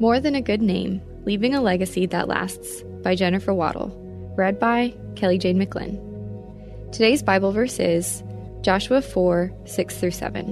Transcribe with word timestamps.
More 0.00 0.20
Than 0.20 0.36
a 0.36 0.40
Good 0.40 0.62
Name 0.62 1.02
Leaving 1.24 1.56
a 1.56 1.60
Legacy 1.60 2.06
That 2.06 2.28
Lasts 2.28 2.84
by 3.02 3.16
Jennifer 3.16 3.52
Waddle. 3.52 3.88
Read 4.36 4.60
by 4.60 4.94
Kelly 5.16 5.38
Jane 5.38 5.58
McLinn. 5.58 6.92
Today's 6.92 7.20
Bible 7.20 7.50
verse 7.50 7.80
is 7.80 8.22
Joshua 8.60 9.02
4 9.02 9.50
6 9.64 9.98
through 9.98 10.12
7. 10.12 10.50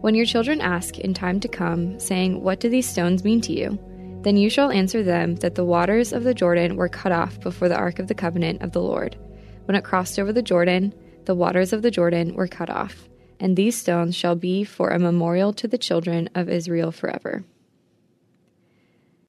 When 0.00 0.14
your 0.14 0.26
children 0.26 0.60
ask 0.60 0.96
in 1.00 1.12
time 1.12 1.40
to 1.40 1.48
come, 1.48 1.98
saying, 1.98 2.40
What 2.40 2.60
do 2.60 2.68
these 2.68 2.88
stones 2.88 3.24
mean 3.24 3.40
to 3.40 3.52
you? 3.52 3.76
Then 4.22 4.36
you 4.36 4.48
shall 4.48 4.70
answer 4.70 5.02
them 5.02 5.34
that 5.36 5.56
the 5.56 5.64
waters 5.64 6.12
of 6.12 6.22
the 6.22 6.34
Jordan 6.34 6.76
were 6.76 6.88
cut 6.88 7.10
off 7.10 7.40
before 7.40 7.68
the 7.68 7.76
ark 7.76 7.98
of 7.98 8.06
the 8.06 8.14
covenant 8.14 8.62
of 8.62 8.70
the 8.70 8.80
Lord. 8.80 9.16
When 9.64 9.74
it 9.74 9.82
crossed 9.82 10.20
over 10.20 10.32
the 10.32 10.40
Jordan, 10.40 10.94
the 11.24 11.34
waters 11.34 11.72
of 11.72 11.82
the 11.82 11.90
Jordan 11.90 12.34
were 12.34 12.46
cut 12.46 12.70
off, 12.70 13.08
and 13.40 13.56
these 13.56 13.76
stones 13.76 14.14
shall 14.14 14.36
be 14.36 14.62
for 14.62 14.90
a 14.90 15.00
memorial 15.00 15.52
to 15.54 15.66
the 15.66 15.78
children 15.78 16.30
of 16.36 16.48
Israel 16.48 16.92
forever. 16.92 17.42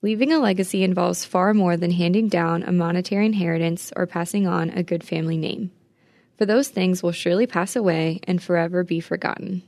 Leaving 0.02 0.32
a 0.32 0.40
legacy 0.40 0.82
involves 0.82 1.26
far 1.26 1.54
more 1.54 1.76
than 1.76 1.92
handing 1.92 2.30
down 2.30 2.64
a 2.64 2.72
monetary 2.72 3.26
inheritance 3.26 3.92
or 3.98 4.08
passing 4.08 4.48
on 4.48 4.70
a 4.70 4.82
good 4.82 5.04
family 5.04 5.36
name. 5.36 5.72
For 6.38 6.46
those 6.46 6.70
things 6.70 7.04
will 7.04 7.12
surely 7.12 7.46
pass 7.46 7.76
away 7.76 8.22
and 8.24 8.42
forever 8.42 8.86
be 8.86 9.02
forgotten. 9.02 9.62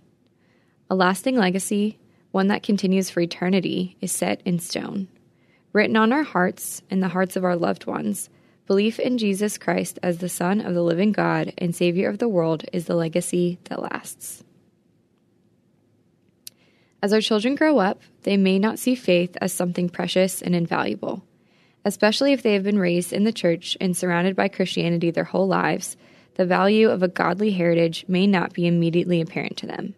A 0.90 0.96
lasting 0.96 1.36
legacy, 1.36 2.00
one 2.32 2.48
that 2.48 2.64
continues 2.64 3.10
for 3.10 3.20
eternity, 3.20 3.98
is 4.00 4.14
set 4.14 4.42
in 4.46 4.60
stone. 4.60 5.10
Written 5.74 5.98
on 5.98 6.14
our 6.14 6.24
hearts 6.24 6.82
and 6.90 7.04
the 7.04 7.10
hearts 7.10 7.36
of 7.36 7.44
our 7.44 7.58
loved 7.58 7.86
ones, 7.86 8.30
belief 8.68 9.00
in 9.00 9.18
Jesus 9.18 9.58
Christ 9.58 10.00
as 10.02 10.20
the 10.20 10.30
Son 10.30 10.62
of 10.62 10.74
the 10.74 10.84
living 10.84 11.12
God 11.12 11.54
and 11.58 11.76
Savior 11.76 12.08
of 12.08 12.20
the 12.20 12.30
world 12.30 12.64
is 12.72 12.86
the 12.86 12.96
legacy 12.96 13.60
that 13.66 13.82
lasts. 13.82 14.46
As 17.02 17.14
our 17.14 17.22
children 17.22 17.56
grow 17.56 17.80
up, 17.80 18.02
they 18.24 18.38
may 18.38 18.60
not 18.60 18.78
see 18.78 18.94
faith 18.94 19.36
as 19.42 19.52
something 19.52 19.90
precious 19.90 20.42
and 20.42 20.54
invaluable. 20.54 21.24
Especially 21.84 22.32
if 22.32 22.44
they 22.44 22.54
have 22.54 22.64
been 22.64 22.78
raised 22.78 23.12
in 23.12 23.24
the 23.24 23.32
church 23.32 23.76
and 23.82 23.98
surrounded 23.98 24.36
by 24.36 24.48
Christianity 24.48 25.10
their 25.10 25.24
whole 25.24 25.48
lives, 25.48 25.98
the 26.36 26.46
value 26.46 26.90
of 26.90 27.02
a 27.02 27.08
godly 27.08 27.52
heritage 27.52 28.06
may 28.08 28.28
not 28.28 28.54
be 28.54 28.68
immediately 28.68 29.20
apparent 29.20 29.58
to 29.58 29.66
them. 29.66 29.96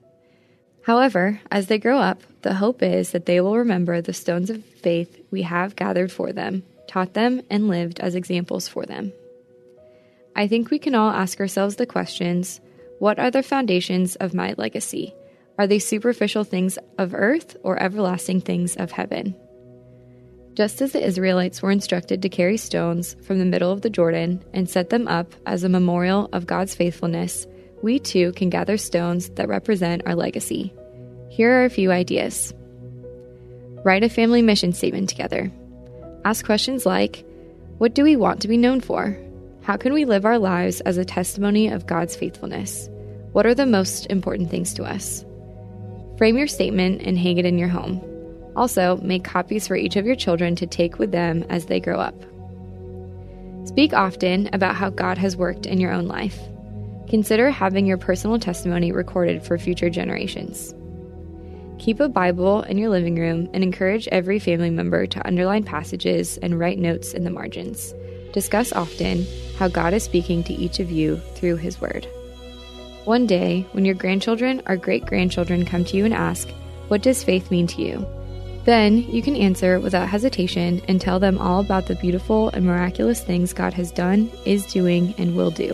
However, 0.83 1.41
as 1.51 1.67
they 1.67 1.77
grow 1.77 1.99
up, 1.99 2.21
the 2.41 2.55
hope 2.55 2.81
is 2.81 3.11
that 3.11 3.25
they 3.25 3.39
will 3.41 3.57
remember 3.57 4.01
the 4.01 4.13
stones 4.13 4.49
of 4.49 4.63
faith 4.63 5.25
we 5.31 5.41
have 5.43 5.75
gathered 5.75 6.11
for 6.11 6.31
them, 6.31 6.63
taught 6.87 7.13
them, 7.13 7.41
and 7.49 7.67
lived 7.67 7.99
as 7.99 8.15
examples 8.15 8.67
for 8.67 8.85
them. 8.85 9.13
I 10.35 10.47
think 10.47 10.69
we 10.69 10.79
can 10.79 10.95
all 10.95 11.11
ask 11.11 11.39
ourselves 11.39 11.75
the 11.75 11.85
questions 11.85 12.59
What 12.99 13.19
are 13.19 13.31
the 13.31 13.43
foundations 13.43 14.15
of 14.15 14.33
my 14.33 14.55
legacy? 14.58 15.13
Are 15.58 15.67
they 15.67 15.80
superficial 15.80 16.43
things 16.43 16.80
of 16.97 17.14
earth 17.14 17.58
or 17.64 17.81
everlasting 17.81 18.41
things 18.41 18.75
of 18.75 18.91
heaven? 18.91 19.36
Just 20.55 20.81
as 20.81 20.91
the 20.91 21.03
Israelites 21.03 21.61
were 21.61 21.71
instructed 21.71 22.21
to 22.21 22.30
carry 22.30 22.58
stones 22.58 23.15
from 23.23 23.39
the 23.39 23.45
middle 23.45 23.71
of 23.71 23.81
the 23.81 23.89
Jordan 23.89 24.43
and 24.53 24.69
set 24.69 24.89
them 24.89 25.08
up 25.08 25.33
as 25.45 25.63
a 25.63 25.69
memorial 25.69 26.30
of 26.33 26.47
God's 26.47 26.75
faithfulness, 26.75 27.47
we 27.81 27.99
too 27.99 28.31
can 28.33 28.49
gather 28.49 28.77
stones 28.77 29.30
that 29.31 29.47
represent 29.47 30.03
our 30.05 30.15
legacy. 30.15 30.73
Here 31.30 31.52
are 31.52 31.65
a 31.65 31.69
few 31.69 31.92
ideas. 31.92 32.53
Write 33.83 34.03
a 34.03 34.09
family 34.09 34.42
mission 34.42 34.73
statement 34.73 35.09
together. 35.09 35.52
Ask 36.23 36.45
questions 36.45 36.86
like 36.86 37.25
What 37.80 37.93
do 37.93 38.03
we 38.03 38.15
want 38.15 38.42
to 38.42 38.47
be 38.47 38.58
known 38.58 38.80
for? 38.80 39.17
How 39.63 39.77
can 39.77 39.93
we 39.93 40.05
live 40.05 40.25
our 40.25 40.39
lives 40.39 40.81
as 40.81 40.97
a 40.97 41.05
testimony 41.05 41.67
of 41.67 41.87
God's 41.87 42.15
faithfulness? 42.15 42.89
What 43.33 43.45
are 43.45 43.55
the 43.55 43.65
most 43.65 44.05
important 44.08 44.49
things 44.49 44.73
to 44.75 44.83
us? 44.83 45.25
Frame 46.17 46.37
your 46.37 46.47
statement 46.47 47.01
and 47.01 47.17
hang 47.17 47.37
it 47.37 47.45
in 47.45 47.57
your 47.57 47.69
home. 47.69 48.01
Also, 48.55 48.97
make 48.97 49.23
copies 49.23 49.67
for 49.67 49.75
each 49.75 49.95
of 49.95 50.05
your 50.05 50.15
children 50.15 50.55
to 50.55 50.67
take 50.67 50.99
with 50.99 51.11
them 51.11 51.43
as 51.49 51.65
they 51.65 51.79
grow 51.79 51.99
up. 51.99 52.15
Speak 53.65 53.93
often 53.93 54.49
about 54.53 54.75
how 54.75 54.89
God 54.89 55.17
has 55.17 55.37
worked 55.37 55.65
in 55.65 55.79
your 55.79 55.91
own 55.91 56.07
life. 56.07 56.39
Consider 57.09 57.49
having 57.49 57.85
your 57.85 57.97
personal 57.97 58.39
testimony 58.39 58.91
recorded 58.91 59.43
for 59.43 59.57
future 59.57 59.89
generations. 59.89 60.73
Keep 61.79 61.99
a 61.99 62.09
Bible 62.09 62.61
in 62.63 62.77
your 62.77 62.89
living 62.89 63.15
room 63.15 63.49
and 63.53 63.63
encourage 63.63 64.07
every 64.09 64.39
family 64.39 64.69
member 64.69 65.07
to 65.07 65.27
underline 65.27 65.63
passages 65.63 66.37
and 66.37 66.59
write 66.59 66.77
notes 66.77 67.13
in 67.13 67.23
the 67.23 67.30
margins. 67.30 67.93
Discuss 68.31 68.71
often 68.73 69.25
how 69.57 69.67
God 69.67 69.93
is 69.93 70.03
speaking 70.03 70.43
to 70.43 70.53
each 70.53 70.80
of 70.80 70.91
you 70.91 71.17
through 71.35 71.57
His 71.57 71.81
Word. 71.81 72.07
One 73.05 73.27
day, 73.27 73.65
when 73.73 73.83
your 73.83 73.95
grandchildren 73.95 74.61
or 74.65 74.77
great 74.77 75.05
grandchildren 75.05 75.65
come 75.65 75.83
to 75.83 75.97
you 75.97 76.05
and 76.05 76.14
ask, 76.14 76.47
What 76.87 77.02
does 77.02 77.21
faith 77.21 77.52
mean 77.52 77.67
to 77.67 77.81
you? 77.81 78.08
Then 78.64 78.99
you 79.11 79.21
can 79.21 79.36
answer 79.36 79.77
without 79.81 80.08
hesitation 80.08 80.81
and 80.87 81.02
tell 81.02 81.19
them 81.19 81.37
all 81.37 81.59
about 81.59 81.87
the 81.87 81.95
beautiful 81.95 82.47
and 82.52 82.65
miraculous 82.65 83.21
things 83.21 83.52
God 83.52 83.73
has 83.73 83.92
done, 83.92 84.31
is 84.45 84.65
doing, 84.67 85.13
and 85.17 85.36
will 85.36 85.52
do. 85.52 85.73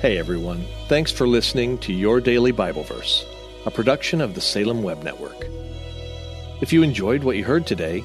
Hey 0.00 0.18
everyone, 0.18 0.64
thanks 0.86 1.10
for 1.10 1.26
listening 1.26 1.78
to 1.78 1.92
Your 1.92 2.20
Daily 2.20 2.52
Bible 2.52 2.84
Verse, 2.84 3.26
a 3.66 3.72
production 3.72 4.20
of 4.20 4.36
the 4.36 4.40
Salem 4.40 4.84
Web 4.84 5.02
Network. 5.02 5.48
If 6.60 6.72
you 6.72 6.84
enjoyed 6.84 7.24
what 7.24 7.36
you 7.36 7.42
heard 7.42 7.66
today, 7.66 8.04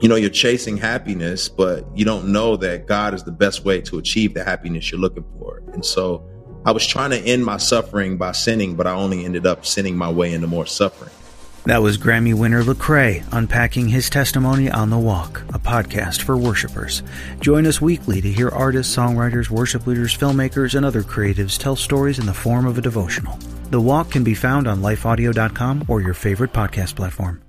you 0.00 0.08
know, 0.08 0.16
you're 0.16 0.30
chasing 0.30 0.76
happiness, 0.76 1.48
but 1.48 1.86
you 1.94 2.04
don't 2.04 2.28
know 2.32 2.56
that 2.56 2.86
God 2.86 3.14
is 3.14 3.24
the 3.24 3.32
best 3.32 3.64
way 3.64 3.80
to 3.82 3.98
achieve 3.98 4.34
the 4.34 4.44
happiness 4.44 4.90
you're 4.90 5.00
looking 5.00 5.24
for. 5.38 5.62
And 5.72 5.84
so 5.84 6.24
I 6.64 6.72
was 6.72 6.86
trying 6.86 7.10
to 7.10 7.18
end 7.18 7.44
my 7.44 7.56
suffering 7.56 8.18
by 8.18 8.32
sinning, 8.32 8.76
but 8.76 8.86
I 8.86 8.92
only 8.92 9.24
ended 9.24 9.46
up 9.46 9.64
sinning 9.64 9.96
my 9.96 10.10
way 10.10 10.34
into 10.34 10.46
more 10.46 10.66
suffering. 10.66 11.12
That 11.64 11.82
was 11.82 11.98
Grammy 11.98 12.32
winner 12.32 12.62
Lecrae 12.62 13.24
unpacking 13.32 13.88
his 13.88 14.08
testimony 14.08 14.70
on 14.70 14.90
The 14.90 14.98
Walk, 14.98 15.42
a 15.48 15.58
podcast 15.58 16.22
for 16.22 16.36
worshipers. 16.36 17.02
Join 17.40 17.66
us 17.66 17.80
weekly 17.80 18.20
to 18.20 18.30
hear 18.30 18.50
artists, 18.50 18.94
songwriters, 18.94 19.50
worship 19.50 19.86
leaders, 19.86 20.16
filmmakers, 20.16 20.76
and 20.76 20.86
other 20.86 21.02
creatives 21.02 21.58
tell 21.58 21.74
stories 21.74 22.20
in 22.20 22.26
the 22.26 22.34
form 22.34 22.66
of 22.66 22.78
a 22.78 22.82
devotional. 22.82 23.36
The 23.70 23.80
Walk 23.80 24.12
can 24.12 24.22
be 24.22 24.34
found 24.34 24.68
on 24.68 24.80
lifeaudio.com 24.80 25.86
or 25.88 26.00
your 26.00 26.14
favorite 26.14 26.52
podcast 26.52 26.94
platform. 26.94 27.42